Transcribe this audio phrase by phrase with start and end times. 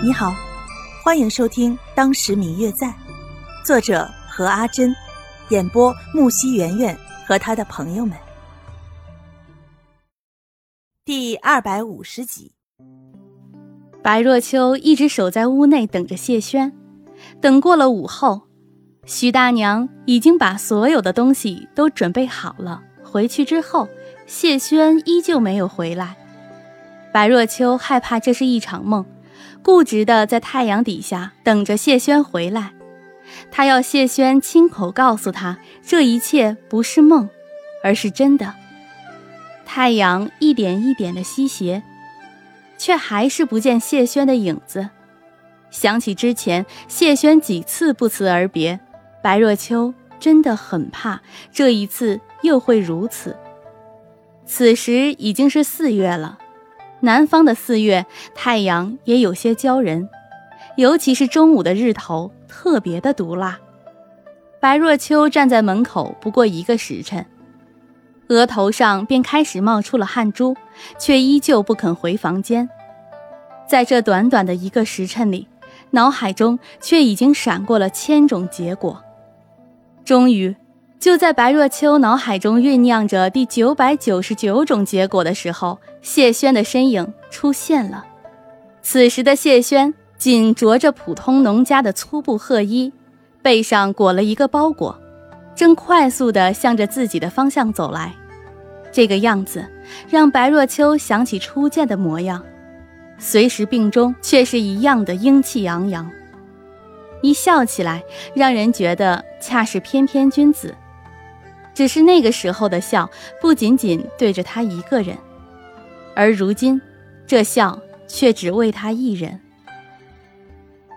[0.00, 0.32] 你好，
[1.02, 2.86] 欢迎收听《当时明月在》，
[3.64, 4.94] 作者何阿珍，
[5.48, 8.16] 演播木西圆圆和他的朋友们。
[11.04, 12.52] 第二百五十集，
[14.00, 16.72] 白若秋一直守在屋内等着谢轩，
[17.40, 18.42] 等过了午后，
[19.04, 22.80] 徐大娘已经把所有的东西都准备好了。
[23.02, 23.88] 回去之后，
[24.28, 26.16] 谢轩依旧没有回来。
[27.12, 29.04] 白若秋害怕这是一场梦。
[29.62, 32.72] 固执的在太阳底下等着谢轩回来，
[33.50, 37.28] 他要谢轩亲口告诉他这一切不是梦，
[37.82, 38.54] 而是真的。
[39.64, 41.82] 太阳一点一点的西斜，
[42.78, 44.88] 却还是不见谢轩的影子。
[45.70, 48.80] 想起之前谢轩几次不辞而别，
[49.22, 51.20] 白若秋真的很怕
[51.52, 53.36] 这一次又会如此。
[54.46, 56.38] 此时已经是四月了。
[57.00, 60.08] 南方的四月，太阳也有些娇人，
[60.76, 63.58] 尤其是中午的日头特别的毒辣。
[64.60, 67.24] 白若秋站在门口不过一个时辰，
[68.28, 70.56] 额头上便开始冒出了汗珠，
[70.98, 72.68] 却依旧不肯回房间。
[73.68, 75.46] 在这短短的一个时辰里，
[75.90, 79.04] 脑海中却已经闪过了千种结果。
[80.04, 80.56] 终于，
[80.98, 85.78] 就在白若秋脑海中酝酿着第九百九十九种结果的时候。
[86.00, 88.06] 谢轩的身影出现了。
[88.82, 92.92] 此时的谢轩仅着着普通农家的粗布褐衣，
[93.42, 94.98] 背上裹了一个包裹，
[95.54, 98.14] 正快速地向着自己的方向走来。
[98.90, 99.66] 这个样子
[100.08, 102.42] 让白若秋想起初见的模样，
[103.18, 106.10] 随时病中却是一样的英气昂扬，
[107.20, 108.02] 一笑起来
[108.34, 110.74] 让人觉得恰是翩翩君子。
[111.78, 113.08] 只是那个时候的笑，
[113.40, 115.16] 不仅仅对着他一个人。
[116.12, 116.80] 而如今，
[117.24, 119.40] 这笑却只为他一人。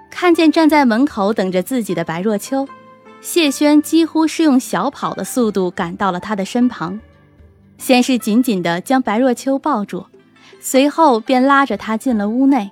[0.10, 2.68] 看见站在门口等着自己的白若秋，
[3.22, 7.00] 谢轩几乎是用小跑的速度赶到了他的身旁，
[7.78, 10.08] 先是紧紧地将白若秋抱住，
[10.60, 12.72] 随后便拉着他进了屋内，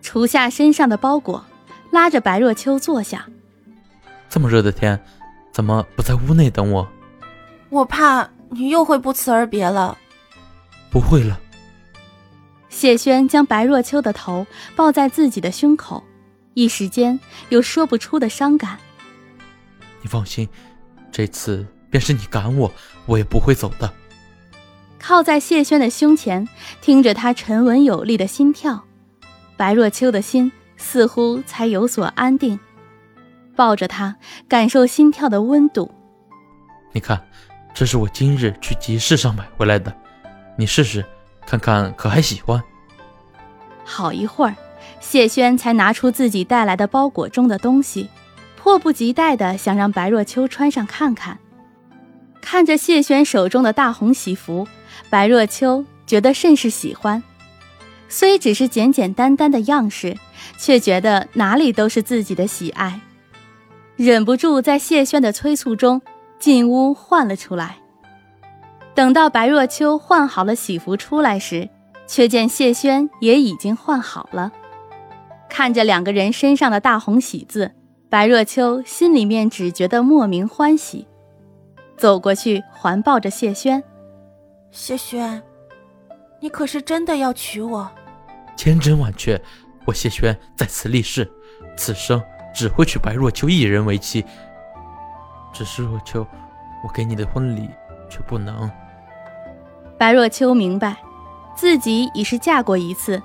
[0.00, 1.44] 除下身上的包裹，
[1.90, 3.26] 拉着白若秋坐下。
[4.28, 4.96] 这么热的天，
[5.50, 6.88] 怎么不在屋内等我？
[7.70, 9.96] 我怕你又会不辞而别了。
[10.90, 11.40] 不会了。
[12.68, 16.02] 谢轩将白若秋的头抱在自己的胸口，
[16.54, 17.18] 一时间
[17.48, 18.78] 有说不出的伤感。
[20.02, 20.48] 你放心，
[21.10, 22.70] 这次便是你赶我，
[23.06, 23.92] 我也不会走的。
[24.98, 26.46] 靠在谢轩的胸前，
[26.80, 28.84] 听着他沉稳有力的心跳，
[29.56, 32.58] 白若秋的心似乎才有所安定。
[33.54, 34.16] 抱着他，
[34.48, 35.90] 感受心跳的温度。
[36.92, 37.26] 你看，
[37.76, 39.94] 这是我今日去集市上买回来的，
[40.56, 41.04] 你试试。
[41.44, 42.60] 看看可还喜欢？
[43.84, 44.56] 好一会儿，
[44.98, 48.08] 谢轩才拿出自己带来的包裹中的东西，
[48.56, 51.38] 迫不及待的想让白若秋穿上看看。
[52.40, 54.66] 看着谢轩手中的大红喜服，
[55.10, 57.22] 白若秋觉得甚是喜欢。
[58.08, 60.16] 虽只是简简单单的样式，
[60.56, 63.00] 却觉得哪里都是自己的喜爱，
[63.96, 66.00] 忍不住在谢轩的催促中
[66.38, 67.78] 进屋换了出来。
[68.94, 71.68] 等到白若秋换好了喜服出来时，
[72.06, 74.52] 却见谢轩也已经换好了。
[75.48, 77.72] 看着两个人身上的大红喜字，
[78.08, 81.06] 白若秋心里面只觉得莫名欢喜，
[81.96, 83.82] 走过去环抱着谢轩
[84.70, 85.42] ：“谢轩，
[86.40, 87.90] 你可是真的要娶我？
[88.56, 89.40] 千真万确，
[89.84, 91.30] 我谢轩在此立誓，
[91.76, 92.22] 此生
[92.54, 94.24] 只会娶白若秋一人为妻。
[95.56, 96.26] 只是若秋，
[96.84, 97.70] 我给你的婚礼
[98.10, 98.70] 却不能。”
[99.96, 100.94] 白若秋明白，
[101.54, 103.22] 自己已是嫁过一次，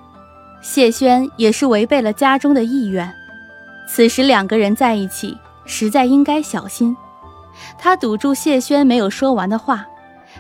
[0.62, 3.14] 谢轩也是违背了家中的意愿。
[3.86, 6.96] 此时两个人在一起，实在应该小心。
[7.78, 9.86] 他堵住谢轩没有说完的话，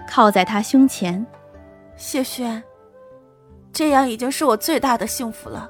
[0.07, 1.28] 靠在他胸前。
[1.97, 2.63] 谢轩，
[3.74, 5.69] 这样已经是我最大的幸福了。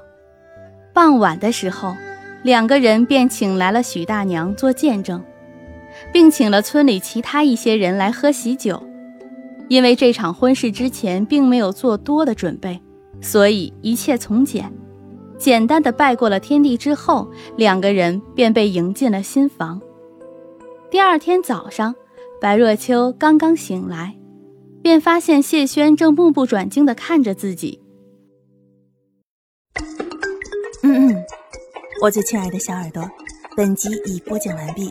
[0.94, 1.96] 傍晚的时候，
[2.44, 5.20] 两个人便请来了许大娘做见证，
[6.10, 8.82] 并请了村里其他一些人来喝喜酒。
[9.68, 12.80] 因为这场婚事之前并没有做多的准备，
[13.20, 14.72] 所以一切从简，
[15.38, 19.80] 简单的拜过了天地之后，两个人便被迎进了新房。
[20.90, 21.94] 第二天早上，
[22.40, 24.14] 白若秋刚刚醒来，
[24.82, 27.80] 便发现谢轩正目不转睛的看着自己。
[30.82, 31.24] 嗯嗯，
[32.02, 33.02] 我最亲爱的小耳朵，
[33.56, 34.90] 本集已播讲完毕，